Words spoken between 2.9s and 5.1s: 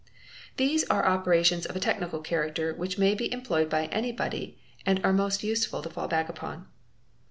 may be employed by anybody and